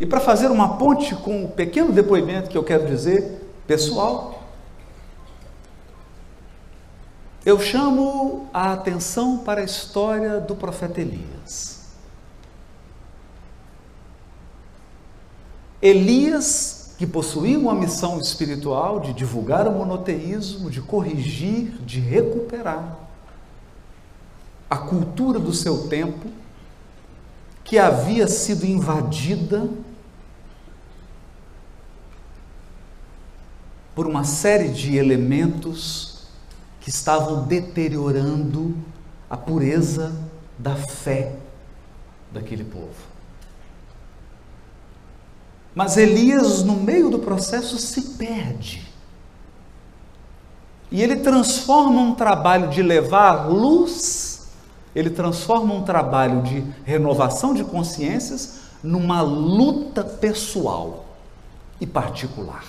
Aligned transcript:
E 0.00 0.06
para 0.06 0.20
fazer 0.20 0.48
uma 0.48 0.76
ponte 0.76 1.14
com 1.14 1.44
o 1.44 1.48
pequeno 1.48 1.92
depoimento 1.92 2.50
que 2.50 2.58
eu 2.58 2.64
quero 2.64 2.86
dizer, 2.86 3.40
pessoal, 3.66 4.42
eu 7.44 7.58
chamo 7.60 8.48
a 8.52 8.72
atenção 8.72 9.38
para 9.38 9.60
a 9.60 9.64
história 9.64 10.40
do 10.40 10.54
profeta 10.54 11.00
Elias. 11.00 11.82
Elias, 15.80 16.94
que 16.96 17.04
possuía 17.04 17.58
uma 17.58 17.74
missão 17.74 18.20
espiritual 18.20 19.00
de 19.00 19.12
divulgar 19.12 19.66
o 19.66 19.72
monoteísmo, 19.72 20.70
de 20.70 20.80
corrigir, 20.80 21.72
de 21.84 21.98
recuperar 21.98 22.96
a 24.70 24.76
cultura 24.78 25.40
do 25.40 25.52
seu 25.52 25.88
tempo, 25.88 26.30
que 27.64 27.78
havia 27.78 28.26
sido 28.26 28.64
invadida 28.64 29.68
por 33.94 34.06
uma 34.06 34.24
série 34.24 34.68
de 34.68 34.96
elementos 34.96 36.26
que 36.80 36.88
estavam 36.88 37.44
deteriorando 37.44 38.76
a 39.28 39.36
pureza 39.36 40.12
da 40.58 40.74
fé 40.74 41.36
daquele 42.32 42.64
povo. 42.64 43.12
Mas 45.74 45.96
Elias, 45.96 46.62
no 46.62 46.74
meio 46.74 47.10
do 47.10 47.18
processo, 47.18 47.78
se 47.78 48.00
perde. 48.18 48.86
E 50.90 51.02
ele 51.02 51.16
transforma 51.16 52.00
um 52.00 52.14
trabalho 52.14 52.68
de 52.68 52.82
levar 52.82 53.48
luz, 53.48 54.31
ele 54.94 55.10
transforma 55.10 55.74
um 55.74 55.82
trabalho 55.82 56.42
de 56.42 56.64
renovação 56.84 57.54
de 57.54 57.64
consciências 57.64 58.60
numa 58.82 59.22
luta 59.22 60.04
pessoal 60.04 61.04
e 61.80 61.86
particular. 61.86 62.64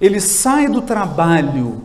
Ele 0.00 0.20
sai 0.20 0.68
do 0.68 0.82
trabalho 0.82 1.82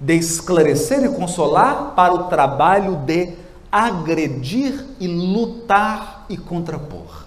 de 0.00 0.14
esclarecer 0.14 1.04
e 1.04 1.08
consolar 1.08 1.94
para 1.94 2.12
o 2.12 2.24
trabalho 2.24 2.96
de 2.96 3.34
agredir 3.70 4.84
e 5.00 5.06
lutar 5.06 6.26
e 6.28 6.36
contrapor. 6.36 7.23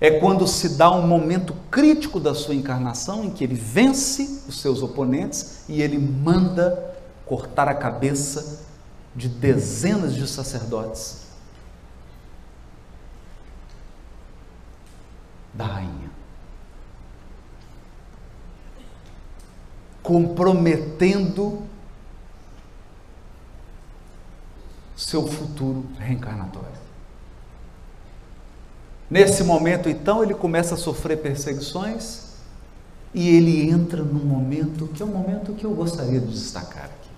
É 0.00 0.18
quando 0.18 0.46
se 0.46 0.70
dá 0.70 0.90
um 0.90 1.06
momento 1.06 1.54
crítico 1.70 2.18
da 2.18 2.34
sua 2.34 2.54
encarnação 2.54 3.24
em 3.24 3.30
que 3.30 3.44
ele 3.44 3.54
vence 3.54 4.44
os 4.48 4.58
seus 4.60 4.82
oponentes 4.82 5.64
e 5.68 5.82
ele 5.82 5.98
manda 5.98 6.96
cortar 7.26 7.68
a 7.68 7.74
cabeça 7.74 8.64
de 9.14 9.28
dezenas 9.28 10.14
de 10.14 10.26
sacerdotes 10.26 11.26
da 15.52 15.66
rainha. 15.66 16.10
Comprometendo 20.02 21.62
seu 24.96 25.26
futuro 25.26 25.86
reencarnatório. 25.98 26.89
Nesse 29.10 29.42
momento, 29.42 29.88
então, 29.88 30.22
ele 30.22 30.34
começa 30.34 30.74
a 30.74 30.78
sofrer 30.78 31.16
perseguições 31.18 32.30
e 33.12 33.28
ele 33.28 33.68
entra 33.68 34.02
num 34.04 34.24
momento 34.24 34.86
que 34.86 35.02
é 35.02 35.06
um 35.06 35.08
momento 35.08 35.52
que 35.54 35.64
eu 35.64 35.72
gostaria 35.72 36.20
de 36.20 36.28
destacar 36.28 36.84
aqui. 36.84 37.10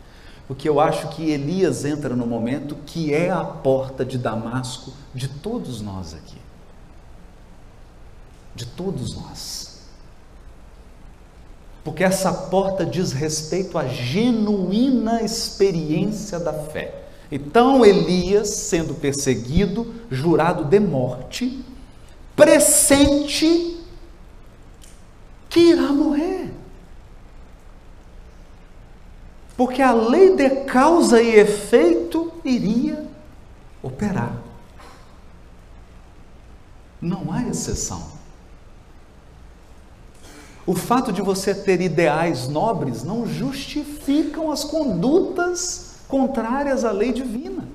Porque 0.48 0.66
eu 0.66 0.80
acho 0.80 1.08
que 1.08 1.30
Elias 1.30 1.84
entra 1.84 2.16
no 2.16 2.26
momento 2.26 2.76
que 2.86 3.12
é 3.12 3.30
a 3.30 3.44
porta 3.44 4.04
de 4.04 4.16
Damasco 4.16 4.92
de 5.14 5.28
todos 5.28 5.82
nós 5.82 6.14
aqui. 6.14 6.38
De 8.54 8.64
todos 8.64 9.14
nós. 9.14 9.82
Porque 11.84 12.02
essa 12.02 12.32
porta 12.32 12.86
diz 12.86 13.12
respeito 13.12 13.76
à 13.76 13.86
genuína 13.86 15.22
experiência 15.22 16.38
da 16.38 16.52
fé. 16.52 17.02
Então 17.30 17.84
Elias, 17.84 18.50
sendo 18.50 18.94
perseguido, 18.94 19.92
jurado 20.10 20.64
de 20.64 20.78
morte, 20.78 21.64
pressente 22.42 23.80
que 25.48 25.60
irá 25.60 25.92
morrer. 25.92 26.52
Porque 29.56 29.80
a 29.80 29.92
lei 29.92 30.34
de 30.34 30.50
causa 30.64 31.22
e 31.22 31.36
efeito 31.36 32.32
iria 32.44 33.06
operar. 33.80 34.36
Não 37.00 37.32
há 37.32 37.44
exceção. 37.44 38.10
O 40.66 40.74
fato 40.74 41.12
de 41.12 41.22
você 41.22 41.54
ter 41.54 41.80
ideais 41.80 42.48
nobres 42.48 43.04
não 43.04 43.24
justificam 43.24 44.50
as 44.50 44.64
condutas 44.64 45.98
contrárias 46.08 46.84
à 46.84 46.90
lei 46.90 47.12
divina. 47.12 47.68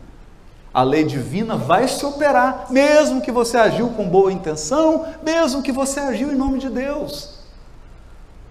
A 0.77 0.83
lei 0.83 1.03
divina 1.03 1.57
vai 1.57 1.87
se 1.87 2.05
operar, 2.05 2.67
mesmo 2.69 3.19
que 3.19 3.31
você 3.31 3.57
agiu 3.57 3.89
com 3.89 4.07
boa 4.07 4.31
intenção, 4.31 5.07
mesmo 5.23 5.63
que 5.63 5.71
você 5.71 5.99
agiu 5.99 6.31
em 6.31 6.35
nome 6.35 6.59
de 6.59 6.69
Deus. 6.69 7.39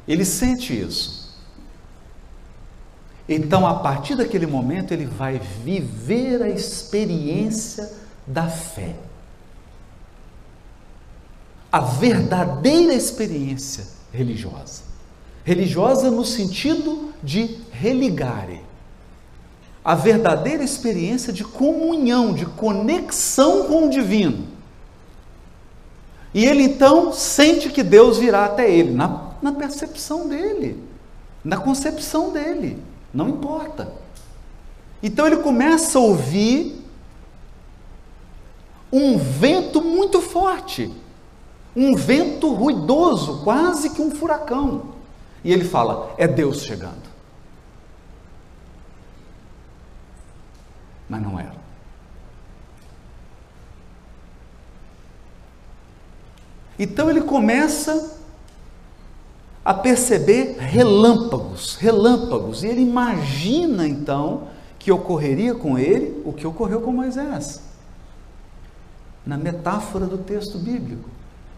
Ele 0.08 0.24
sente 0.24 0.76
isso. 0.76 1.32
Então, 3.28 3.64
a 3.64 3.74
partir 3.74 4.16
daquele 4.16 4.44
momento, 4.44 4.92
ele 4.92 5.06
vai 5.06 5.38
viver 5.38 6.42
a 6.42 6.48
experiência 6.48 7.92
da 8.26 8.48
fé. 8.48 8.96
A 11.70 11.78
verdadeira 11.78 12.92
experiência 12.92 13.86
religiosa. 14.12 14.82
Religiosa 15.44 16.10
no 16.10 16.24
sentido 16.24 17.12
de 17.22 17.60
religare, 17.70 18.65
a 19.86 19.94
verdadeira 19.94 20.64
experiência 20.64 21.32
de 21.32 21.44
comunhão, 21.44 22.34
de 22.34 22.44
conexão 22.44 23.68
com 23.68 23.86
o 23.86 23.88
divino. 23.88 24.48
E 26.34 26.44
ele 26.44 26.64
então 26.64 27.12
sente 27.12 27.68
que 27.68 27.84
Deus 27.84 28.18
virá 28.18 28.46
até 28.46 28.68
ele, 28.68 28.90
na, 28.90 29.30
na 29.40 29.52
percepção 29.52 30.28
dele, 30.28 30.82
na 31.44 31.56
concepção 31.58 32.32
dele, 32.32 32.82
não 33.14 33.28
importa. 33.28 33.92
Então 35.00 35.24
ele 35.24 35.36
começa 35.36 35.98
a 35.98 36.02
ouvir 36.02 36.84
um 38.92 39.16
vento 39.16 39.80
muito 39.80 40.20
forte, 40.20 40.92
um 41.76 41.94
vento 41.94 42.52
ruidoso, 42.52 43.44
quase 43.44 43.90
que 43.90 44.02
um 44.02 44.10
furacão. 44.10 44.96
E 45.44 45.52
ele 45.52 45.64
fala: 45.64 46.12
é 46.18 46.26
Deus 46.26 46.62
chegando. 46.62 47.15
Mas 51.08 51.22
não 51.22 51.38
era. 51.38 51.66
Então 56.78 57.08
ele 57.08 57.22
começa 57.22 58.16
a 59.64 59.74
perceber 59.74 60.56
relâmpagos, 60.58 61.76
relâmpagos, 61.76 62.62
e 62.62 62.68
ele 62.68 62.82
imagina 62.82 63.88
então 63.88 64.48
que 64.78 64.92
ocorreria 64.92 65.54
com 65.54 65.78
ele 65.78 66.22
o 66.24 66.32
que 66.32 66.46
ocorreu 66.46 66.80
com 66.80 66.92
Moisés, 66.92 67.62
na 69.24 69.36
metáfora 69.36 70.06
do 70.06 70.18
texto 70.18 70.58
bíblico, 70.58 71.08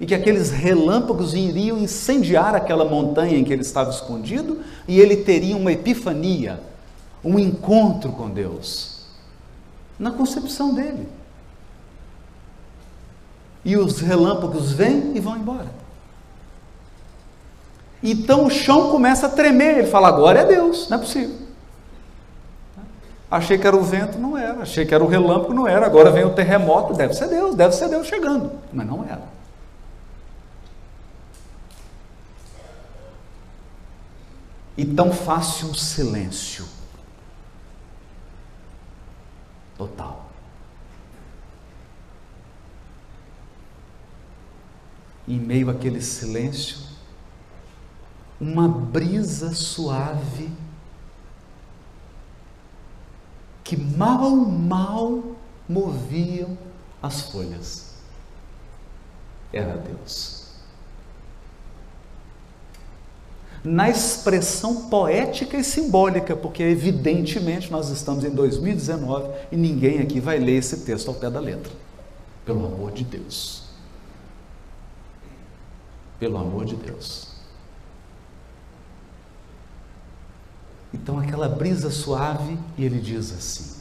e 0.01 0.07
que 0.07 0.15
aqueles 0.15 0.51
relâmpagos 0.51 1.35
iriam 1.35 1.77
incendiar 1.77 2.55
aquela 2.55 2.85
montanha 2.85 3.37
em 3.37 3.45
que 3.45 3.53
ele 3.53 3.63
estava 3.63 3.91
escondido, 3.91 4.61
e 4.87 5.01
ele 5.01 5.17
teria 5.17 5.57
uma 5.57 5.73
epifania, 5.73 6.61
um 7.23 7.39
encontro 7.39 8.13
com 8.13 8.31
Deus 8.31 8.98
na 9.99 10.11
concepção 10.11 10.73
dele. 10.73 11.09
E 13.65 13.77
os 13.77 14.01
relâmpagos 14.01 14.73
vêm 14.73 15.17
e 15.17 15.21
vão 15.21 15.37
embora. 15.37 15.67
Então 18.03 18.47
o 18.47 18.51
chão 18.51 18.91
começa 18.91 19.27
a 19.27 19.31
tremer. 19.31 19.79
Ele 19.79 19.89
fala: 19.89 20.09
agora 20.09 20.41
é 20.41 20.45
Deus, 20.45 20.89
não 20.89 20.99
é 20.99 21.01
possível. 21.01 21.49
Achei 23.31 23.59
que 23.59 23.67
era 23.67 23.77
o 23.77 23.83
vento, 23.83 24.19
não 24.19 24.39
era. 24.39 24.63
Achei 24.63 24.87
que 24.87 24.95
era 24.95 25.05
o 25.05 25.09
relâmpago, 25.09 25.53
não 25.53 25.67
era. 25.67 25.85
Agora 25.85 26.11
vem 26.11 26.25
o 26.25 26.31
terremoto, 26.31 26.95
deve 26.95 27.13
ser 27.13 27.29
Deus, 27.29 27.55
deve 27.55 27.75
ser 27.75 27.89
Deus 27.89 28.07
chegando. 28.07 28.53
Mas 28.73 28.87
não 28.87 29.05
era. 29.05 29.23
E 34.77 34.85
tão 34.85 35.13
fácil 35.13 35.69
um 35.69 35.75
silêncio 35.75 36.78
total. 39.79 40.29
Em 45.27 45.39
meio 45.39 45.71
àquele 45.71 46.03
silêncio, 46.03 46.79
uma 48.41 48.69
brisa 48.69 49.55
suave 49.55 50.51
que 53.63 53.77
mal, 53.77 54.31
mal 54.31 55.37
moviam 55.69 56.57
as 57.03 57.31
folhas. 57.31 57.95
Era 59.53 59.77
Deus. 59.77 60.38
Na 63.65 63.91
expressão 63.91 64.89
poética 64.89 65.57
e 65.57 65.65
simbólica, 65.65 66.37
porque 66.37 66.63
evidentemente 66.63 67.71
nós 67.71 67.89
estamos 67.89 68.25
em 68.25 68.31
2019 68.31 69.31
e 69.51 69.57
ninguém 69.57 69.99
aqui 70.01 70.21
vai 70.21 70.39
ler 70.39 70.59
esse 70.59 70.85
texto 70.85 71.09
ao 71.09 71.15
pé 71.15 71.29
da 71.29 71.41
letra. 71.41 71.73
Pelo 72.45 72.67
amor 72.67 72.93
de 72.93 73.05
Deus. 73.05 73.65
Pelo 76.19 76.39
amor 76.39 76.65
de 76.65 76.77
Deus. 76.77 77.29
Então 80.93 81.19
aquela 81.19 81.49
brisa 81.49 81.91
suave 81.91 82.59
e 82.77 82.85
ele 82.85 83.01
diz 83.01 83.33
assim: 83.33 83.79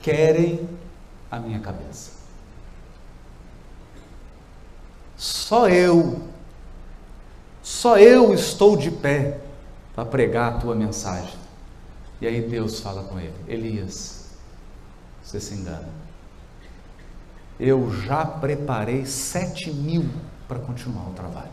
Querem 0.00 0.68
a 1.30 1.38
minha 1.38 1.58
cabeça. 1.60 2.17
Só 5.18 5.68
eu, 5.68 6.22
só 7.60 7.98
eu 7.98 8.32
estou 8.32 8.76
de 8.76 8.88
pé 8.88 9.40
para 9.92 10.04
pregar 10.04 10.54
a 10.54 10.58
tua 10.58 10.76
mensagem. 10.76 11.34
E 12.20 12.26
aí 12.26 12.40
Deus 12.40 12.78
fala 12.78 13.02
com 13.02 13.18
ele: 13.18 13.34
Elias, 13.48 14.28
você 15.20 15.40
se 15.40 15.54
engana. 15.54 15.88
Eu 17.58 17.90
já 17.90 18.24
preparei 18.24 19.04
sete 19.04 19.72
mil 19.72 20.08
para 20.46 20.60
continuar 20.60 21.08
o 21.08 21.14
trabalho. 21.14 21.50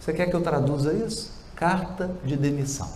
Você 0.00 0.14
quer 0.14 0.30
que 0.30 0.34
eu 0.34 0.40
traduza 0.40 0.94
isso? 0.94 1.30
Carta 1.54 2.10
de 2.24 2.34
demissão. 2.38 2.90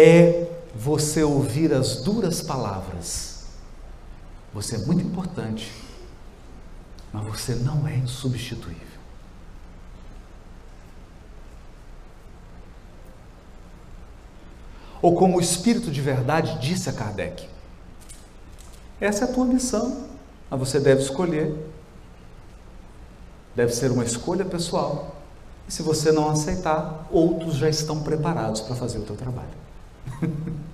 É 0.00 0.46
você 0.74 1.24
ouvir 1.24 1.72
as 1.72 2.02
duras 2.02 2.40
palavras. 2.40 3.46
Você 4.54 4.76
é 4.76 4.78
muito 4.78 5.04
importante, 5.04 5.72
mas 7.12 7.26
você 7.26 7.56
não 7.56 7.88
é 7.88 7.96
insubstituível. 7.96 8.86
Ou 15.02 15.16
como 15.16 15.38
o 15.38 15.40
Espírito 15.40 15.90
de 15.90 16.00
Verdade 16.00 16.60
disse 16.60 16.88
a 16.88 16.92
Kardec: 16.92 17.48
essa 19.00 19.24
é 19.24 19.28
a 19.28 19.32
tua 19.32 19.44
missão, 19.44 20.04
mas 20.48 20.60
você 20.60 20.78
deve 20.78 21.02
escolher. 21.02 21.54
Deve 23.54 23.72
ser 23.72 23.90
uma 23.90 24.04
escolha 24.04 24.44
pessoal. 24.44 25.16
E 25.68 25.72
se 25.72 25.82
você 25.82 26.12
não 26.12 26.30
aceitar, 26.30 27.08
outros 27.10 27.56
já 27.56 27.68
estão 27.68 28.02
preparados 28.02 28.60
para 28.60 28.76
fazer 28.76 28.98
o 28.98 29.02
teu 29.02 29.16
trabalho. 29.16 29.67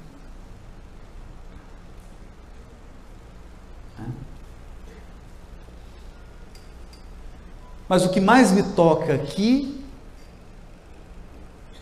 Mas 7.89 8.05
o 8.05 8.11
que 8.11 8.21
mais 8.21 8.51
me 8.51 8.63
toca 8.63 9.15
aqui 9.15 9.85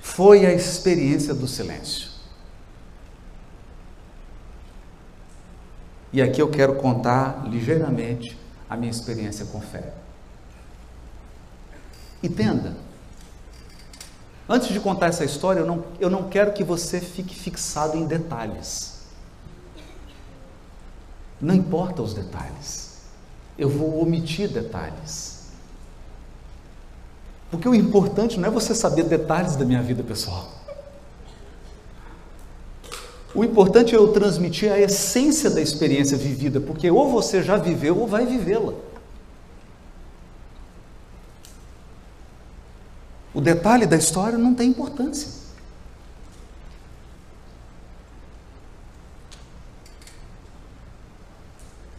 foi 0.00 0.44
a 0.44 0.52
experiência 0.52 1.32
do 1.32 1.46
silêncio. 1.46 2.10
E 6.12 6.20
aqui 6.20 6.42
eu 6.42 6.50
quero 6.50 6.74
contar 6.74 7.44
ligeiramente 7.48 8.38
a 8.68 8.76
minha 8.76 8.90
experiência 8.90 9.46
com 9.46 9.60
fé. 9.60 9.94
Entenda, 12.22 12.76
antes 14.48 14.68
de 14.68 14.80
contar 14.80 15.06
essa 15.06 15.24
história, 15.24 15.60
eu 15.60 15.66
não, 15.66 15.84
eu 16.00 16.10
não 16.10 16.28
quero 16.28 16.52
que 16.52 16.64
você 16.64 17.00
fique 17.00 17.34
fixado 17.34 17.96
em 17.96 18.06
detalhes. 18.06 19.02
Não 21.40 21.54
importa 21.54 22.02
os 22.02 22.14
detalhes, 22.14 22.98
eu 23.58 23.68
vou 23.68 24.00
omitir 24.00 24.48
detalhes. 24.48 25.42
Porque 27.50 27.68
o 27.68 27.74
importante 27.74 28.38
não 28.38 28.48
é 28.48 28.50
você 28.50 28.74
saber 28.74 29.04
detalhes 29.04 29.56
da 29.56 29.64
minha 29.64 29.82
vida 29.82 30.02
pessoal. 30.02 30.48
O 33.34 33.42
importante 33.42 33.94
é 33.94 33.98
eu 33.98 34.12
transmitir 34.12 34.70
a 34.70 34.78
essência 34.78 35.50
da 35.50 35.60
experiência 35.60 36.16
vivida, 36.16 36.60
porque 36.60 36.90
ou 36.90 37.10
você 37.10 37.42
já 37.42 37.56
viveu 37.56 37.98
ou 37.98 38.06
vai 38.06 38.26
vivê-la. 38.26 38.74
Detalhe 43.42 43.86
da 43.86 43.96
história 43.96 44.38
não 44.38 44.54
tem 44.54 44.70
importância. 44.70 45.42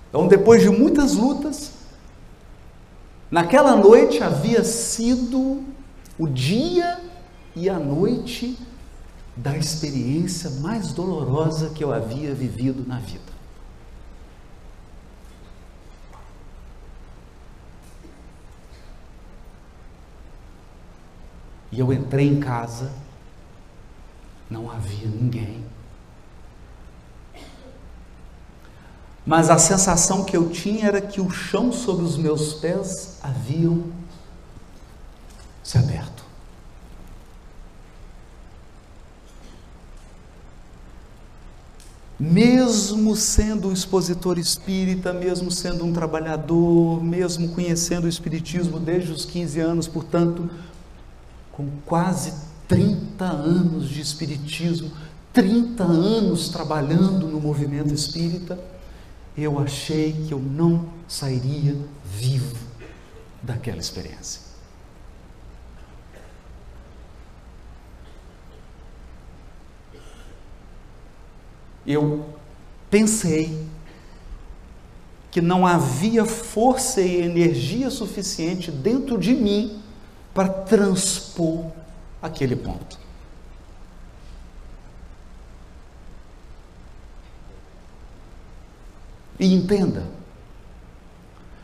Então, 0.10 0.28
depois 0.28 0.62
de 0.62 0.69
muitas 0.69 1.13
lutas, 1.13 1.72
naquela 3.31 3.75
noite 3.75 4.22
havia 4.24 4.63
sido 4.63 5.63
o 6.19 6.28
dia 6.28 7.00
e 7.56 7.68
a 7.68 7.80
noite 7.80 8.57
da 9.36 9.57
experiência 9.57 10.50
mais 10.62 10.92
dolorosa 10.92 11.72
que 11.72 11.84
eu 11.84 11.92
havia 11.92 12.34
vivido 12.34 12.88
na 12.88 13.00
vida. 13.00 13.32
E 21.74 21.80
eu 21.80 21.92
entrei 21.92 22.28
em 22.28 22.40
casa, 22.40 22.92
não 24.48 24.70
havia 24.70 25.08
ninguém. 25.08 25.66
Mas 29.25 29.50
a 29.50 29.58
sensação 29.58 30.24
que 30.24 30.38
eu 30.38 30.52
tinha 30.52 30.86
era 30.86 31.02
que 31.02 31.20
o 31.20 31.31
chão 31.31 31.72
sob 31.72 32.04
os 32.04 32.16
meus 32.16 32.54
pés 32.54 33.18
haviam 33.24 33.86
se 35.64 35.80
aberto. 35.80 36.24
mesmo 42.19 43.18
sendo 43.18 43.68
um 43.68 43.74
expositor 43.74 44.40
espírita, 44.40 45.12
mesmo 45.12 45.52
sendo 45.52 45.84
um 45.84 45.92
trabalhador, 45.92 47.04
mesmo 47.04 47.50
conhecendo 47.50 48.06
o 48.06 48.07
espiritismo 48.07 48.80
desde 48.80 49.12
os 49.12 49.26
15 49.26 49.59
anos, 49.59 49.88
portanto, 49.90 50.50
com 51.54 51.69
quase 51.86 52.33
30 52.68 53.24
anos 53.24 53.88
de 53.88 54.02
espiritismo, 54.02 54.92
30 55.31 55.83
anos 55.83 56.50
trabalhando 56.50 57.28
no 57.28 57.40
movimento 57.40 57.94
espírita, 57.94 58.60
eu 59.38 59.57
achei 59.57 60.12
que 60.28 60.33
eu 60.33 60.40
não 60.40 60.90
sairia 61.07 61.78
vivo 62.04 62.57
daquela 63.42 63.80
experiência. 63.80 64.54
eu 71.86 72.26
pensei 72.90 73.68
que 75.31 75.42
não 75.42 75.66
havia 75.66 76.26
força 76.26 77.02
e 77.02 77.22
energia 77.22 77.90
suficiente 77.90 78.72
dentro 78.72 79.18
de 79.18 79.33
mim 79.33 79.82
para 80.33 80.49
transpor 80.49 81.71
aquele 82.21 82.56
ponto. 82.56 82.97
E 89.40 89.54
entenda, 89.54 90.07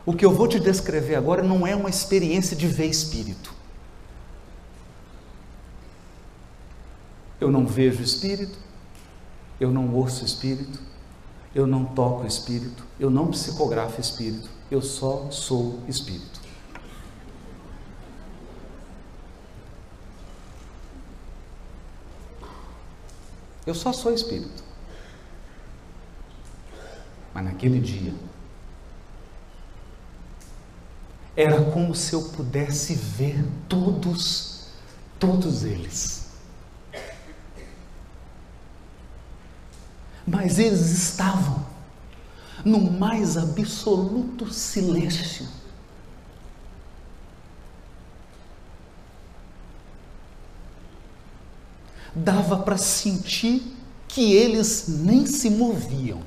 o 0.04 0.12
que 0.12 0.24
eu 0.24 0.32
vou 0.32 0.46
te 0.46 0.60
descrever 0.60 1.14
agora 1.14 1.42
não 1.42 1.66
é 1.66 1.74
uma 1.74 1.88
experiência 1.88 2.56
de 2.56 2.66
ver 2.66 2.86
espírito. 2.86 3.54
Eu 7.40 7.50
não 7.50 7.66
vejo 7.66 8.02
espírito, 8.02 8.58
eu 9.58 9.70
não 9.70 9.94
ouço 9.94 10.24
espírito, 10.24 10.78
eu 11.54 11.66
não 11.66 11.86
toco 11.86 12.26
espírito, 12.26 12.84
eu 12.98 13.08
não 13.08 13.28
psicografo 13.28 14.00
espírito, 14.00 14.50
eu 14.70 14.82
só 14.82 15.30
sou 15.30 15.80
espírito. 15.88 16.29
Eu 23.66 23.74
só 23.74 23.92
sou 23.92 24.12
espírito. 24.12 24.64
Mas 27.32 27.44
naquele 27.44 27.80
dia, 27.80 28.14
era 31.36 31.62
como 31.70 31.94
se 31.94 32.12
eu 32.12 32.22
pudesse 32.30 32.94
ver 32.94 33.44
todos, 33.68 34.66
todos 35.18 35.64
eles. 35.64 36.20
mas 40.30 40.58
eles 40.58 40.90
estavam 40.90 41.66
no 42.64 42.90
mais 42.90 43.36
absoluto 43.36 44.52
silêncio. 44.52 45.46
Dava 52.14 52.58
para 52.58 52.76
sentir 52.76 53.76
que 54.08 54.32
eles 54.32 54.86
nem 54.88 55.26
se 55.26 55.48
moviam. 55.48 56.20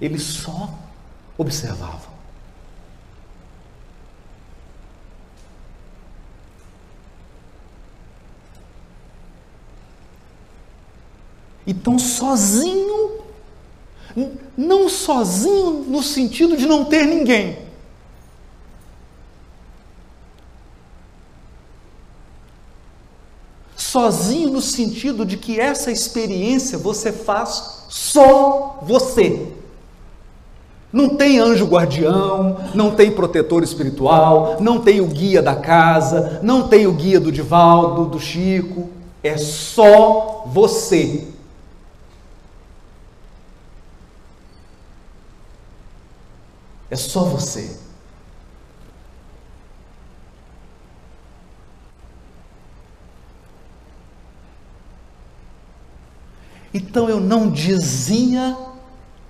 Eles 0.00 0.22
só 0.22 0.72
observavam. 1.36 2.18
Então, 11.66 11.98
sozinho, 11.98 13.20
não 14.56 14.88
sozinho 14.88 15.84
no 15.86 16.02
sentido 16.02 16.56
de 16.56 16.66
não 16.66 16.86
ter 16.86 17.04
ninguém. 17.04 17.67
Sozinho 23.88 24.50
no 24.50 24.60
sentido 24.60 25.24
de 25.24 25.38
que 25.38 25.58
essa 25.58 25.90
experiência 25.90 26.76
você 26.76 27.10
faz 27.10 27.86
só 27.88 28.80
você. 28.82 29.50
Não 30.92 31.16
tem 31.16 31.38
anjo 31.38 31.64
guardião, 31.64 32.58
não 32.74 32.94
tem 32.94 33.10
protetor 33.10 33.62
espiritual, 33.62 34.58
não 34.60 34.78
tem 34.78 35.00
o 35.00 35.06
guia 35.06 35.40
da 35.40 35.56
casa, 35.56 36.38
não 36.42 36.68
tem 36.68 36.86
o 36.86 36.92
guia 36.92 37.18
do 37.18 37.32
Divaldo, 37.32 38.04
do 38.04 38.20
Chico. 38.20 38.90
É 39.22 39.38
só 39.38 40.44
você. 40.48 41.26
É 46.90 46.96
só 46.96 47.24
você. 47.24 47.87
Então 56.72 57.08
eu 57.08 57.18
não 57.18 57.50
dizia 57.50 58.56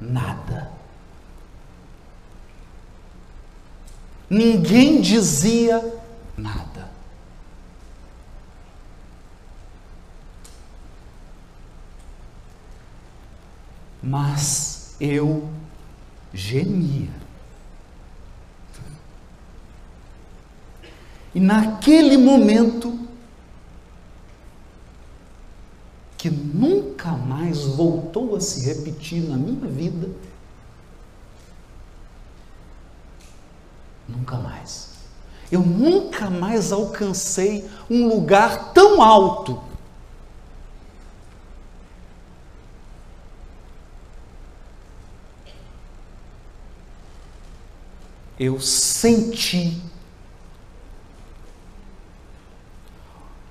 nada. 0.01 0.71
Ninguém 4.29 5.01
dizia 5.01 6.01
nada. 6.37 6.91
Mas 14.03 14.95
eu 15.01 15.49
gemia. 16.33 17.09
E 21.35 21.41
naquele 21.41 22.17
momento, 22.17 22.99
que 26.17 26.29
voltou 27.65 28.37
a 28.37 28.41
se 28.41 28.65
repetir 28.67 29.23
na 29.23 29.37
minha 29.37 29.69
vida, 29.69 30.09
nunca 34.09 34.37
mais. 34.37 34.89
Eu 35.51 35.61
nunca 35.61 36.29
mais 36.29 36.73
alcancei 36.73 37.69
um 37.89 38.07
lugar 38.07 38.73
tão 38.73 39.03
alto. 39.03 39.61
Eu 48.39 48.61
senti 48.61 49.83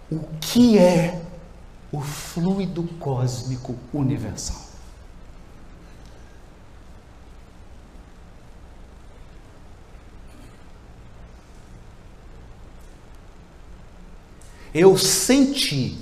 o 0.10 0.20
que 0.40 0.78
é 0.78 1.27
o 1.98 2.02
fluido 2.02 2.84
cósmico 3.00 3.76
universal. 3.92 4.68
Eu 14.72 14.96
senti 14.96 15.98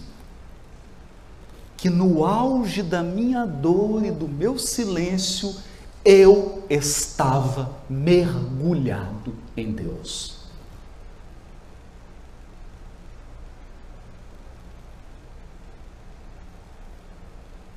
que 1.78 1.90
no 1.90 2.26
auge 2.26 2.84
da 2.84 3.02
minha 3.02 3.46
dor 3.46 4.04
e 4.04 4.12
do 4.12 4.28
meu 4.28 4.60
silêncio, 4.60 5.56
eu 6.04 6.66
estava 6.70 7.80
mergulhado 7.90 9.34
em 9.56 9.72
Deus. 9.72 10.45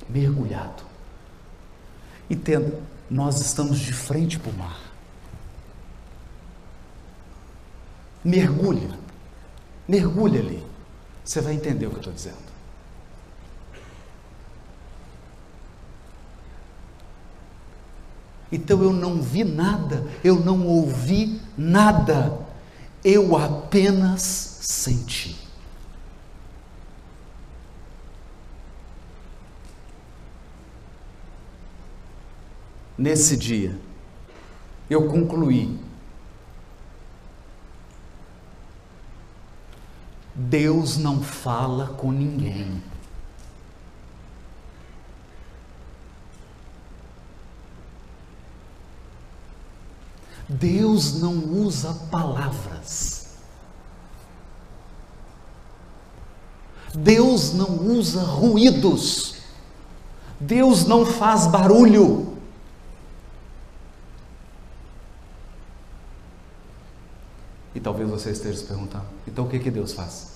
Mergulhado. 0.09 0.83
Entenda, 2.29 2.79
nós 3.09 3.39
estamos 3.39 3.79
de 3.79 3.93
frente 3.93 4.39
para 4.39 4.51
o 4.51 4.53
mar. 4.55 4.79
Mergulha, 8.23 8.97
mergulha 9.87 10.39
ali. 10.39 10.63
Você 11.23 11.41
vai 11.41 11.53
entender 11.53 11.85
o 11.85 11.89
que 11.89 11.95
eu 11.95 11.99
estou 11.99 12.13
dizendo. 12.13 12.49
Então 18.51 18.81
eu 18.81 18.91
não 18.91 19.21
vi 19.21 19.43
nada, 19.43 20.03
eu 20.23 20.39
não 20.39 20.65
ouvi 20.65 21.39
nada, 21.55 22.39
eu 23.03 23.37
apenas 23.37 24.21
senti. 24.61 25.48
Nesse 32.99 33.37
dia, 33.37 33.79
eu 34.89 35.07
concluí. 35.07 35.79
Deus 40.35 40.97
não 40.97 41.21
fala 41.21 41.87
com 41.87 42.11
ninguém. 42.11 42.81
Deus 50.47 51.19
não 51.19 51.35
usa 51.35 51.93
palavras. 52.11 53.29
Deus 56.93 57.53
não 57.53 57.87
usa 57.87 58.23
ruídos. 58.23 59.35
Deus 60.39 60.85
não 60.85 61.05
faz 61.05 61.45
barulho. 61.47 62.28
E 67.79 67.81
talvez 67.81 68.09
você 68.09 68.31
esteja 68.31 68.57
se 68.57 68.65
perguntando: 68.65 69.05
então 69.25 69.45
o 69.45 69.49
que, 69.49 69.57
que 69.57 69.71
Deus 69.71 69.93
faz? 69.93 70.33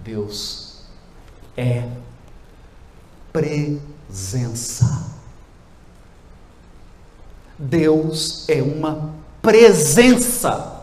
Deus 0.00 0.82
é 1.56 1.88
presença. 3.32 5.08
Deus 7.56 8.48
é 8.48 8.60
uma 8.60 9.14
presença. 9.40 10.82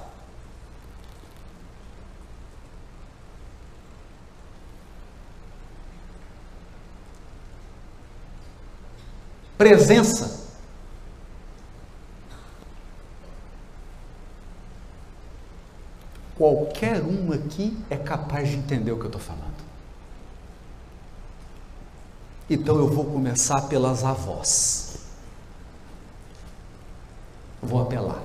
Presença. 9.58 10.37
Qualquer 16.38 17.02
um 17.02 17.34
aqui 17.34 17.76
é 17.90 17.98
capaz 17.98 18.50
de 18.50 18.58
entender 18.58 18.92
o 18.92 18.98
que 18.98 19.04
eu 19.04 19.08
estou 19.08 19.22
falando. 19.22 19.58
Então 22.48 22.78
eu 22.78 22.88
vou 22.88 23.06
começar 23.06 23.62
pelas 23.64 24.04
avós. 24.04 24.98
Vou 27.62 27.82
apelar. 27.82 28.22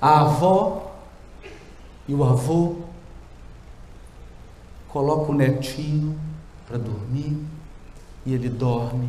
A 0.00 0.20
avó 0.20 0.92
e 2.06 2.14
o 2.14 2.24
avô 2.24 2.78
colocam 4.88 5.30
o 5.30 5.38
netinho 5.38 6.18
para 6.66 6.78
dormir 6.78 7.36
e 8.26 8.34
ele 8.34 8.48
dorme 8.48 9.08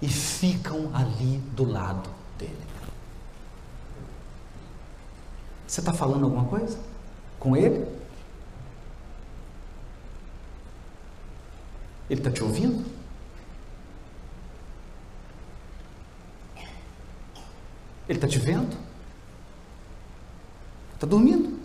e 0.00 0.08
ficam 0.08 0.90
ali 0.94 1.38
do 1.54 1.64
lado 1.64 2.10
dele. 2.38 2.73
Você 5.74 5.80
está 5.80 5.92
falando 5.92 6.22
alguma 6.22 6.44
coisa 6.44 6.78
com 7.40 7.56
ele? 7.56 7.84
Ele 12.08 12.20
está 12.20 12.30
te 12.30 12.44
ouvindo? 12.44 12.86
Ele 18.08 18.18
está 18.18 18.28
te 18.28 18.38
vendo? 18.38 18.78
Está 20.92 21.08
dormindo? 21.08 21.58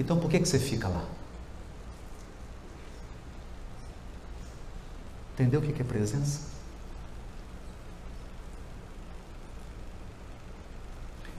Então 0.00 0.18
por 0.18 0.30
que, 0.30 0.40
que 0.40 0.48
você 0.48 0.58
fica 0.58 0.88
lá? 0.88 1.06
Entendeu 5.34 5.60
o 5.60 5.62
que 5.62 5.78
é 5.78 5.84
presença? 5.84 6.51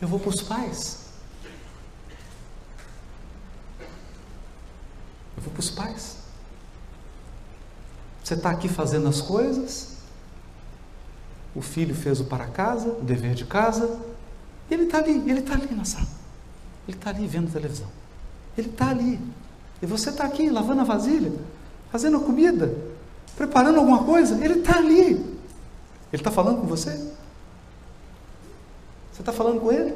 Eu 0.03 0.07
vou 0.09 0.19
para 0.19 0.31
os 0.31 0.41
pais. 0.41 0.97
Eu 5.37 5.43
vou 5.43 5.53
para 5.53 5.61
os 5.61 5.69
pais. 5.69 6.17
Você 8.21 8.33
está 8.33 8.49
aqui 8.49 8.67
fazendo 8.67 9.07
as 9.07 9.21
coisas, 9.21 9.99
o 11.55 11.61
filho 11.61 11.95
fez 11.95 12.19
o 12.19 12.25
para 12.25 12.47
casa, 12.47 12.89
o 12.89 13.01
dever 13.01 13.33
de 13.33 13.45
casa, 13.45 13.97
e 14.69 14.73
ele 14.73 14.83
está 14.83 14.97
ali, 14.97 15.23
ele 15.25 15.39
está 15.39 15.53
ali 15.53 15.73
na 15.73 15.85
sala. 15.85 16.09
Ele 16.85 16.97
está 16.97 17.09
ali 17.09 17.25
vendo 17.25 17.49
televisão. 17.49 17.87
Ele 18.57 18.71
está 18.71 18.89
ali. 18.89 19.17
E 19.81 19.85
você 19.85 20.09
está 20.09 20.25
aqui 20.25 20.49
lavando 20.49 20.81
a 20.81 20.83
vasilha, 20.83 21.31
fazendo 21.93 22.17
a 22.17 22.19
comida, 22.19 22.75
preparando 23.37 23.79
alguma 23.79 24.03
coisa. 24.03 24.43
Ele 24.43 24.59
está 24.59 24.79
ali. 24.79 25.11
Ele 25.11 25.29
está 26.11 26.29
falando 26.29 26.59
com 26.59 26.67
você? 26.67 27.22
Você 29.13 29.21
está 29.21 29.31
falando 29.31 29.61
com 29.61 29.71
ele? 29.71 29.93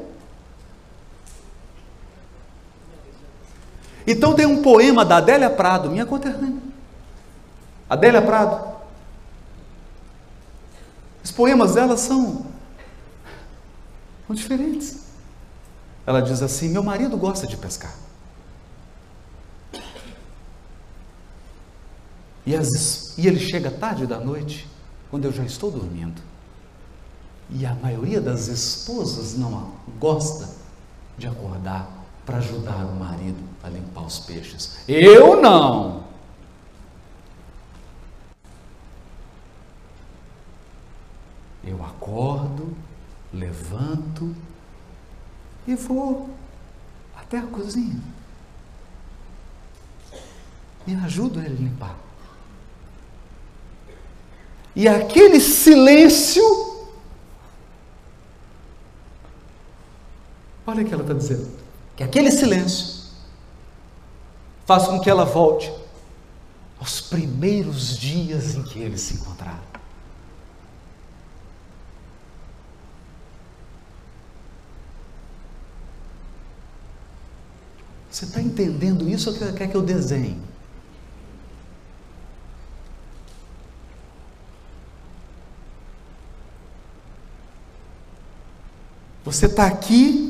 Então 4.06 4.36
tem 4.36 4.46
um 4.46 4.62
poema 4.62 5.04
da 5.04 5.18
Adélia 5.18 5.50
Prado, 5.50 5.90
minha 5.90 6.06
conterrânea. 6.06 6.62
Adélia 7.90 8.22
Prado. 8.22 8.78
Os 11.24 11.32
poemas 11.32 11.74
dela 11.74 11.98
são, 11.98 12.46
são 14.26 14.36
diferentes. 14.36 15.00
Ela 16.06 16.22
diz 16.22 16.42
assim: 16.42 16.70
Meu 16.70 16.84
marido 16.84 17.18
gosta 17.18 17.46
de 17.48 17.58
pescar. 17.58 17.94
E, 22.46 22.56
as, 22.56 23.18
e 23.18 23.28
ele 23.28 23.42
chega 23.42 23.70
tarde 23.70 24.08
da 24.08 24.18
noite, 24.20 24.70
quando 25.10 25.26
eu 25.26 25.34
já 25.34 25.44
estou 25.44 25.70
dormindo. 25.70 26.22
E 27.50 27.66
a 27.66 27.74
maioria 27.75 28.20
das 28.20 28.48
esposas 28.48 29.38
não 29.38 29.72
gosta 30.00 30.50
de 31.18 31.27
acordar 31.27 31.89
para 32.25 32.38
ajudar 32.38 32.86
o 32.86 32.96
marido 32.96 33.42
a 33.63 33.70
limpar 33.70 34.06
os 34.06 34.20
peixes. 34.20 34.80
Eu 34.88 35.42
não. 35.42 36.04
Eu 41.63 41.84
acordo, 41.84 42.75
levanto 43.34 44.36
e 45.66 45.75
vou 45.75 46.30
até 47.16 47.39
a 47.39 47.44
cozinha. 47.44 48.00
E 50.86 50.96
ajudo 50.96 51.39
ele 51.39 51.56
a 51.56 51.60
limpar. 51.60 51.96
E 54.75 54.88
aquele 54.88 55.39
silêncio. 55.39 56.67
Olha 60.68 60.84
o 60.84 60.86
que 60.86 60.94
ela 60.94 61.02
está 61.02 61.14
dizendo. 61.14 61.50
Que 61.96 62.04
aquele 62.04 62.30
silêncio 62.30 63.08
faz 64.66 64.86
com 64.86 65.00
que 65.00 65.10
ela 65.10 65.24
volte 65.24 65.72
aos 66.78 67.00
primeiros 67.00 67.98
dias 67.98 68.54
em 68.54 68.63
que 68.63 68.78
eles 68.80 69.00
se 69.00 69.13
encontraram. 69.13 69.65
Você 78.12 78.26
está 78.26 78.41
entendendo 78.41 79.08
isso 79.08 79.30
ou 79.30 79.54
quer 79.54 79.70
que 79.70 79.78
eu 79.78 79.82
desenhe? 79.82 80.41
Você 89.24 89.46
está 89.46 89.68
aqui 89.68 90.27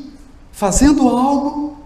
fazendo 0.58 1.08
algo 1.08 1.78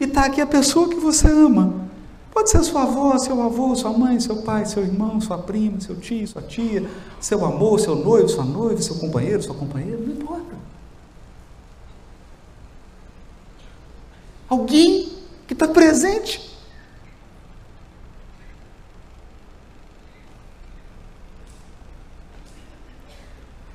e 0.00 0.04
está 0.04 0.24
aqui 0.24 0.40
a 0.40 0.46
pessoa 0.46 0.88
que 0.88 0.94
você 0.94 1.28
ama. 1.28 1.86
Pode 2.32 2.48
ser 2.48 2.64
sua 2.64 2.84
avó, 2.84 3.18
seu 3.18 3.42
avô, 3.42 3.76
sua 3.76 3.92
mãe, 3.92 4.18
seu 4.18 4.36
pai, 4.36 4.64
seu 4.64 4.82
irmão, 4.82 5.20
sua 5.20 5.36
prima, 5.36 5.78
seu 5.78 5.94
tio, 5.94 6.26
sua 6.26 6.40
tia, 6.40 6.88
seu 7.20 7.44
amor, 7.44 7.78
seu 7.78 7.94
noivo, 7.94 8.26
sua 8.26 8.46
noiva, 8.46 8.80
seu 8.80 8.94
companheiro, 8.96 9.42
sua 9.42 9.54
companheira, 9.54 9.98
não 9.98 10.10
importa. 10.10 10.56
Alguém 14.48 15.12
que 15.46 15.52
está 15.52 15.68
presente. 15.68 16.48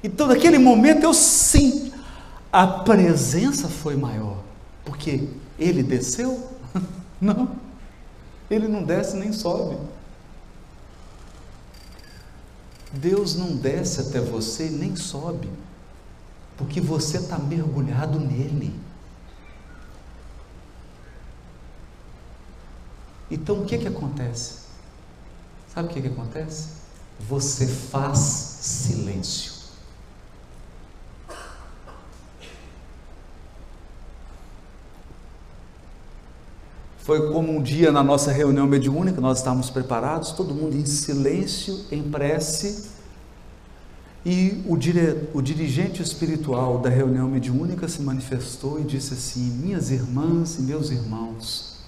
Então, 0.03 0.25
naquele 0.25 0.57
momento, 0.57 1.03
eu 1.03 1.13
sim, 1.13 1.92
a 2.53 2.67
presença 2.67 3.67
foi 3.67 3.95
maior, 3.95 4.37
porque 4.85 5.27
ele 5.57 5.81
desceu? 5.81 6.51
Não, 7.19 7.55
ele 8.47 8.67
não 8.67 8.83
desce 8.83 9.15
nem 9.15 9.31
sobe. 9.31 9.77
Deus 12.91 13.35
não 13.35 13.55
desce 13.55 14.01
até 14.01 14.19
você 14.19 14.69
nem 14.69 14.95
sobe, 14.95 15.49
porque 16.57 16.79
você 16.79 17.17
está 17.17 17.39
mergulhado 17.39 18.19
nele. 18.19 18.77
Então 23.31 23.63
o 23.63 23.65
que 23.65 23.77
que 23.79 23.87
acontece? 23.87 24.59
Sabe 25.73 25.87
o 25.87 25.91
que 25.91 26.01
que 26.01 26.09
acontece? 26.09 26.67
Você 27.21 27.65
faz 27.65 28.19
silêncio. 28.19 29.52
Foi 37.03 37.29
como 37.33 37.51
um 37.51 37.61
dia 37.61 37.91
na 37.91 38.01
nossa 38.01 38.31
reunião 38.31 38.65
mediúnica, 38.65 39.19
nós 39.19 39.39
estávamos 39.39 39.69
preparados, 39.69 40.31
todo 40.31 40.55
mundo 40.55 40.77
em 40.77 40.85
silêncio, 40.85 41.81
em 41.91 42.01
prece, 42.01 42.91
e 44.25 44.63
o, 44.65 44.77
dire... 44.77 45.27
o 45.33 45.41
dirigente 45.41 46.01
espiritual 46.01 46.79
da 46.79 46.87
reunião 46.89 47.27
mediúnica 47.27 47.89
se 47.89 48.01
manifestou 48.01 48.79
e 48.79 48.85
disse 48.85 49.15
assim: 49.15 49.41
Minhas 49.41 49.91
irmãs 49.91 50.57
e 50.57 50.61
meus 50.61 50.91
irmãos, 50.91 51.79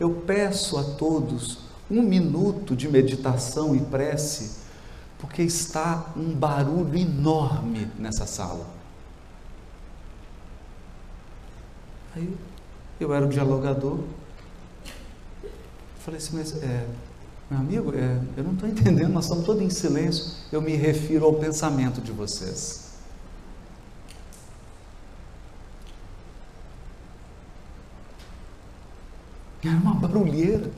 eu 0.00 0.10
peço 0.26 0.78
a 0.78 0.82
todos 0.82 1.58
um 1.90 2.00
minuto 2.00 2.74
de 2.74 2.88
meditação 2.88 3.76
e 3.76 3.80
prece, 3.80 4.62
porque 5.18 5.42
está 5.42 6.14
um 6.16 6.32
barulho 6.32 6.96
enorme 6.96 7.90
nessa 7.98 8.24
sala. 8.24 8.66
Aí 12.16 12.34
eu 12.98 13.12
era 13.12 13.26
o 13.26 13.28
dialogador, 13.28 13.98
falei 16.02 16.18
assim, 16.18 16.36
mas 16.36 16.62
é, 16.62 16.86
meu 17.50 17.60
amigo, 17.60 17.94
é, 17.94 18.20
eu 18.36 18.44
não 18.44 18.54
estou 18.54 18.68
entendendo, 18.68 19.08
nós 19.10 19.24
estamos 19.24 19.46
todos 19.46 19.62
em 19.62 19.70
silêncio, 19.70 20.32
eu 20.50 20.60
me 20.60 20.74
refiro 20.74 21.24
ao 21.24 21.34
pensamento 21.34 22.00
de 22.00 22.12
vocês. 22.12 22.92
Era 29.64 29.76
uma 29.76 29.94
barulheira. 29.94 30.68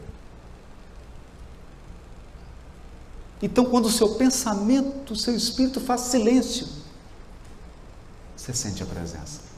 Então, 3.41 3.65
quando 3.65 3.87
o 3.87 3.91
seu 3.91 4.15
pensamento, 4.17 5.13
o 5.13 5.17
seu 5.17 5.35
espírito 5.35 5.81
faz 5.81 6.03
silêncio, 6.03 6.67
você 8.37 8.53
sente 8.53 8.83
a 8.83 8.87
presença. 8.87 9.54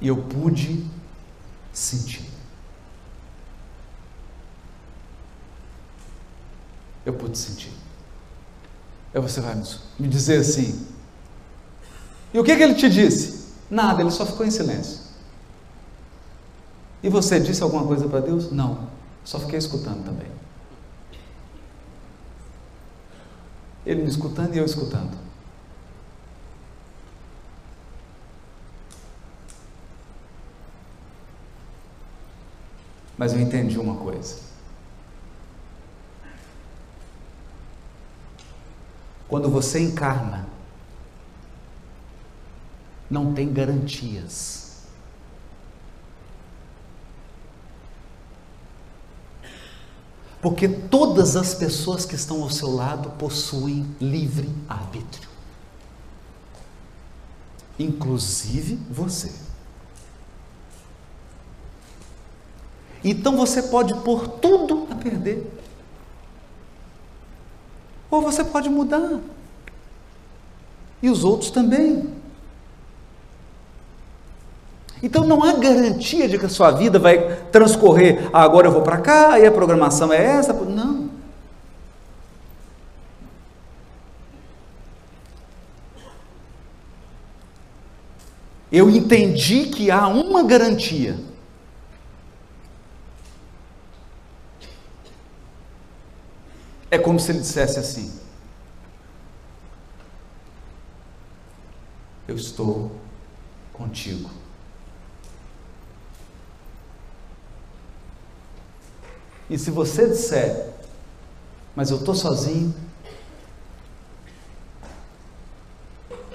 E 0.00 0.08
eu 0.08 0.16
pude 0.16 0.86
sentir. 1.72 2.28
Eu 7.04 7.14
pude 7.14 7.36
sentir. 7.36 7.72
Aí 9.14 9.20
você 9.20 9.40
vai 9.40 9.60
me 9.98 10.08
dizer 10.08 10.40
assim: 10.40 10.86
e 12.32 12.38
o 12.38 12.44
que, 12.44 12.56
que 12.56 12.62
ele 12.62 12.74
te 12.74 12.88
disse? 12.88 13.50
Nada, 13.70 14.00
ele 14.00 14.10
só 14.10 14.24
ficou 14.24 14.46
em 14.46 14.50
silêncio. 14.50 15.00
E 17.02 17.08
você 17.08 17.40
disse 17.40 17.62
alguma 17.62 17.86
coisa 17.86 18.08
para 18.08 18.20
Deus? 18.20 18.52
Não, 18.52 18.88
só 19.24 19.38
fiquei 19.40 19.58
escutando 19.58 20.04
também. 20.04 20.28
Ele 23.84 24.02
me 24.02 24.08
escutando 24.08 24.54
e 24.54 24.58
eu 24.58 24.64
escutando. 24.64 25.16
Mas 33.20 33.34
eu 33.34 33.40
entendi 33.40 33.78
uma 33.78 33.96
coisa. 33.96 34.38
Quando 39.28 39.50
você 39.50 39.78
encarna, 39.78 40.48
não 43.10 43.34
tem 43.34 43.52
garantias. 43.52 44.86
Porque 50.40 50.66
todas 50.66 51.36
as 51.36 51.52
pessoas 51.52 52.06
que 52.06 52.14
estão 52.14 52.42
ao 52.42 52.48
seu 52.48 52.70
lado 52.70 53.10
possuem 53.18 53.94
livre 54.00 54.48
arbítrio. 54.66 55.28
Inclusive 57.78 58.76
você. 58.90 59.49
Então 63.02 63.36
você 63.36 63.62
pode 63.62 63.94
pôr 64.02 64.28
tudo 64.28 64.86
a 64.90 64.94
perder. 64.94 65.50
Ou 68.10 68.20
você 68.20 68.44
pode 68.44 68.68
mudar. 68.68 69.20
E 71.02 71.08
os 71.08 71.24
outros 71.24 71.50
também. 71.50 72.12
Então 75.02 75.24
não 75.24 75.42
há 75.42 75.52
garantia 75.54 76.28
de 76.28 76.38
que 76.38 76.44
a 76.44 76.48
sua 76.48 76.70
vida 76.70 76.98
vai 76.98 77.36
transcorrer, 77.50 78.28
ah, 78.32 78.42
agora 78.42 78.66
eu 78.66 78.72
vou 78.72 78.82
para 78.82 78.98
cá, 78.98 79.40
e 79.40 79.46
a 79.46 79.50
programação 79.50 80.12
é 80.12 80.22
essa. 80.22 80.52
Não. 80.52 81.08
Eu 88.70 88.88
entendi 88.90 89.64
que 89.64 89.90
há 89.90 90.06
uma 90.06 90.42
garantia. 90.42 91.29
É 96.90 96.98
como 96.98 97.20
se 97.20 97.30
ele 97.30 97.40
dissesse 97.40 97.78
assim: 97.78 98.12
Eu 102.26 102.34
estou 102.34 102.90
contigo. 103.72 104.30
E 109.48 109.58
se 109.58 109.70
você 109.70 110.08
disser, 110.08 110.72
mas 111.74 111.90
eu 111.90 111.98
estou 111.98 112.14
sozinho, 112.14 112.72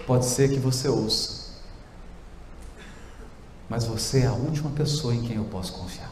pode 0.05 0.25
ser 0.25 0.49
que 0.49 0.59
você 0.59 0.89
ouça, 0.89 1.53
mas 3.69 3.85
você 3.85 4.21
é 4.21 4.27
a 4.27 4.33
última 4.33 4.69
pessoa 4.71 5.15
em 5.15 5.23
quem 5.25 5.37
eu 5.37 5.45
posso 5.45 5.73
confiar. 5.73 6.11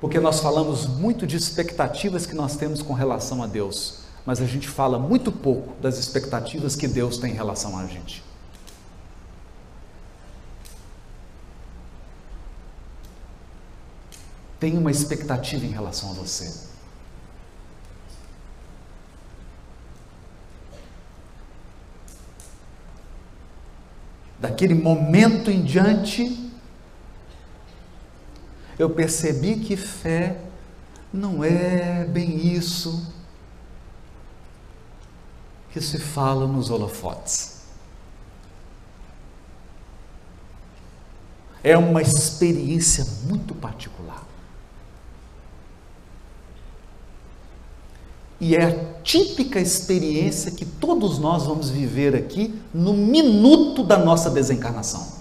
Porque 0.00 0.20
nós 0.20 0.40
falamos 0.40 0.86
muito 0.86 1.26
de 1.26 1.36
expectativas 1.36 2.24
que 2.24 2.34
nós 2.34 2.56
temos 2.56 2.82
com 2.82 2.92
relação 2.92 3.42
a 3.42 3.46
Deus, 3.46 4.00
mas 4.24 4.40
a 4.40 4.46
gente 4.46 4.68
fala 4.68 4.98
muito 4.98 5.32
pouco 5.32 5.74
das 5.80 5.98
expectativas 5.98 6.76
que 6.76 6.86
Deus 6.86 7.18
tem 7.18 7.32
em 7.32 7.34
relação 7.34 7.76
a 7.78 7.86
gente. 7.86 8.22
tem 14.58 14.76
uma 14.76 14.90
expectativa 14.90 15.64
em 15.64 15.70
relação 15.70 16.10
a 16.10 16.14
você. 16.14 16.66
Daquele 24.38 24.74
momento 24.74 25.50
em 25.50 25.62
diante, 25.62 26.47
eu 28.78 28.88
percebi 28.88 29.56
que 29.56 29.76
fé 29.76 30.40
não 31.12 31.42
é 31.42 32.04
bem 32.04 32.54
isso 32.54 33.12
que 35.72 35.80
se 35.80 35.98
fala 35.98 36.46
nos 36.46 36.70
holofotes. 36.70 37.58
É 41.62 41.76
uma 41.76 42.00
experiência 42.00 43.04
muito 43.24 43.54
particular. 43.54 44.24
E 48.40 48.54
é 48.54 48.64
a 48.64 49.02
típica 49.02 49.58
experiência 49.58 50.52
que 50.52 50.64
todos 50.64 51.18
nós 51.18 51.44
vamos 51.44 51.68
viver 51.68 52.14
aqui 52.14 52.54
no 52.72 52.92
minuto 52.92 53.82
da 53.82 53.98
nossa 53.98 54.30
desencarnação. 54.30 55.17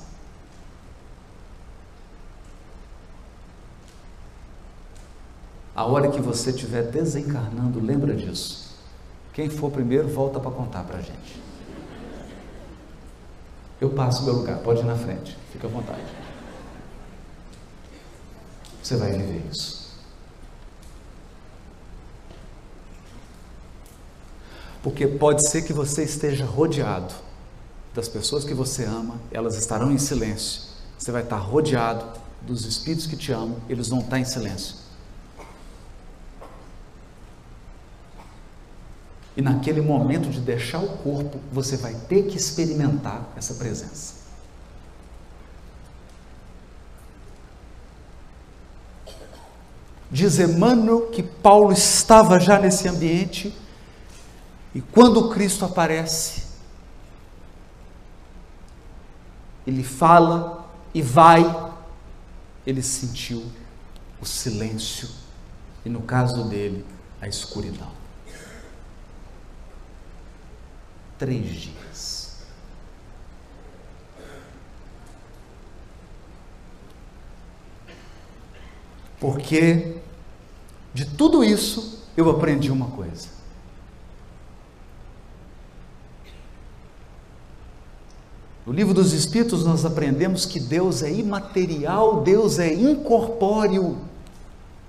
A 5.78 5.86
hora 5.86 6.10
que 6.10 6.20
você 6.20 6.50
estiver 6.50 6.82
desencarnando, 6.90 7.80
lembra 7.80 8.16
disso. 8.16 8.76
Quem 9.32 9.48
for 9.48 9.70
primeiro, 9.70 10.08
volta 10.08 10.40
para 10.40 10.50
contar 10.50 10.84
para 10.84 10.98
a 10.98 11.02
gente. 11.02 11.40
Eu 13.80 13.92
passo 13.92 14.24
o 14.24 14.26
meu 14.26 14.34
lugar, 14.34 14.58
pode 14.62 14.80
ir 14.80 14.86
na 14.86 14.96
frente, 14.96 15.38
fica 15.54 15.68
à 15.68 15.70
vontade. 15.70 16.02
Você 18.82 18.98
vai 18.98 19.12
viver 19.12 19.46
isso. 19.52 19.96
Porque 24.82 25.06
pode 25.06 25.48
ser 25.48 25.62
que 25.62 25.74
você 25.74 26.04
esteja 26.04 26.44
rodeado 26.44 27.14
das 27.94 28.10
pessoas 28.10 28.44
que 28.44 28.54
você 28.56 28.84
ama, 28.84 29.18
elas 29.32 29.56
estarão 29.56 29.92
em 29.92 30.00
silêncio. 30.00 30.64
Você 30.98 31.12
vai 31.12 31.22
estar 31.22 31.38
rodeado 31.38 32.20
dos 32.42 32.66
espíritos 32.66 33.06
que 33.06 33.16
te 33.16 33.32
amam, 33.32 33.58
eles 33.70 33.90
vão 33.90 34.00
estar 34.00 34.18
em 34.18 34.26
silêncio. 34.26 34.87
E 39.38 39.42
naquele 39.42 39.82
momento 39.82 40.32
de 40.32 40.40
deixar 40.40 40.80
o 40.80 40.98
corpo, 40.98 41.40
você 41.52 41.78
vai 41.78 41.94
ter 41.94 42.24
que 42.24 42.36
experimentar 42.36 43.22
essa 43.38 43.54
presença. 43.54 44.16
Diz 50.10 50.40
Emmanuel 50.40 51.12
que 51.12 51.22
Paulo 51.22 51.72
estava 51.72 52.40
já 52.40 52.58
nesse 52.58 52.88
ambiente 52.88 53.56
e 54.74 54.82
quando 54.82 55.30
Cristo 55.30 55.66
aparece, 55.66 56.48
ele 59.68 59.84
fala 59.84 60.68
e 60.96 61.02
vai, 61.04 61.44
ele 62.66 62.82
sentiu 62.82 63.46
o 64.20 64.26
silêncio 64.26 65.10
e, 65.86 65.90
no 65.90 66.02
caso 66.02 66.46
dele, 66.46 66.84
a 67.22 67.28
escuridão. 67.28 68.07
Três 71.18 71.50
dias. 71.50 72.38
Porque 79.20 79.98
de 80.94 81.06
tudo 81.06 81.44
isso 81.44 82.04
eu 82.16 82.30
aprendi 82.30 82.72
uma 82.72 82.88
coisa. 82.92 83.38
No 88.66 88.74
livro 88.74 88.94
dos 88.94 89.14
Espíritos, 89.14 89.64
nós 89.64 89.86
aprendemos 89.86 90.46
que 90.46 90.60
Deus 90.60 91.02
é 91.02 91.10
imaterial, 91.10 92.22
Deus 92.22 92.60
é 92.60 92.74
incorpóreo, 92.74 93.98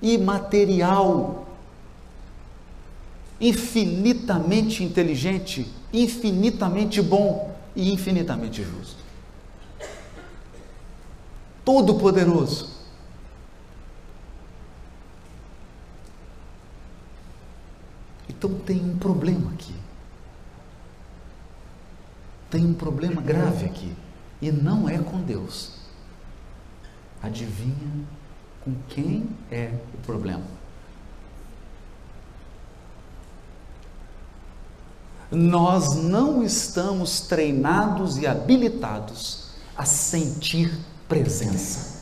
imaterial, 0.03 1.47
infinitamente 3.41 4.83
inteligente, 4.83 5.73
infinitamente 5.92 7.01
bom 7.03 7.55
e 7.74 7.92
infinitamente 7.92 8.62
justo. 8.62 9.03
Todo-Poderoso. 11.64 12.77
Então 18.29 18.55
tem 18.55 18.79
um 18.79 18.96
problema 18.98 19.51
aqui 19.53 19.74
tem 22.51 22.64
um 22.64 22.74
problema 22.74 23.20
grave 23.20 23.66
aqui. 23.66 23.92
E 24.40 24.51
não 24.51 24.88
é 24.88 24.98
com 24.98 25.20
Deus. 25.20 25.72
Adivinha 27.22 28.07
com 28.64 28.74
quem 28.88 29.29
é 29.51 29.72
o 29.94 29.98
problema? 30.07 30.58
Nós 35.31 35.95
não 35.95 36.43
estamos 36.43 37.21
treinados 37.21 38.17
e 38.17 38.27
habilitados 38.27 39.49
a 39.77 39.85
sentir 39.85 40.73
presença. 41.07 41.99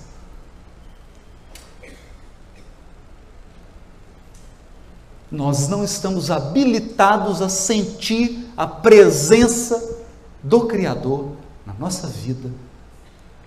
Nós 5.31 5.69
não 5.69 5.83
estamos 5.83 6.31
habilitados 6.31 7.43
a 7.43 7.49
sentir 7.49 8.49
a 8.57 8.67
presença 8.67 9.97
do 10.43 10.67
Criador 10.67 11.33
na 11.67 11.75
nossa 11.75 12.07
vida, 12.07 12.49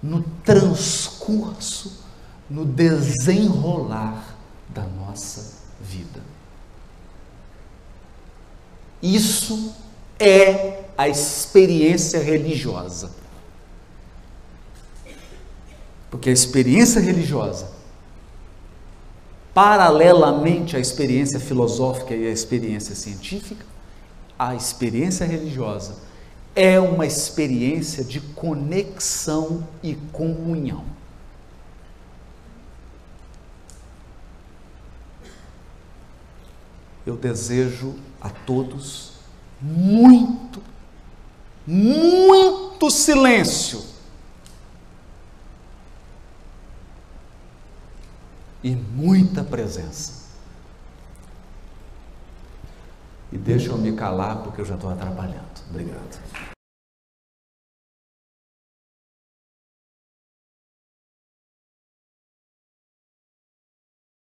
no 0.04 0.22
transcurso, 0.44 2.04
no 2.50 2.66
desenrolar 2.66 4.36
da 4.68 4.84
nossa 4.84 5.58
vida. 5.80 6.22
Isso 9.02 9.74
é 10.20 10.84
a 10.98 11.08
experiência 11.08 12.20
religiosa. 12.20 13.12
Porque 16.12 16.30
a 16.30 16.34
experiência 16.34 17.00
religiosa, 17.00 17.72
paralelamente 19.54 20.76
à 20.76 20.80
experiência 20.80 21.40
filosófica 21.40 22.16
e 22.16 22.28
à 22.28 22.32
experiência 22.32 22.96
científica, 22.96 23.66
a 24.38 24.56
experiência 24.56 25.26
religiosa 25.26 25.96
é 26.56 26.80
uma 26.80 27.06
experiência 27.06 28.04
de 28.04 28.20
conexão 28.20 29.68
e 29.84 29.96
comunhão. 30.12 30.84
Eu 37.10 37.18
desejo 37.18 37.96
a 38.22 38.30
todos 38.30 39.14
muito, 39.60 40.62
muito 41.66 42.92
silêncio 42.92 43.84
e 48.64 48.76
muita 48.76 49.44
presença. 49.44 50.20
E 53.32 53.40
deixa 53.40 53.70
eu 53.70 53.78
me 53.80 53.94
calar 53.94 54.44
porque 54.44 54.62
eu 54.62 54.66
já 54.66 54.76
estou 54.76 54.92
atrapalhando. 54.92 55.64
Obrigado. 55.68 56.49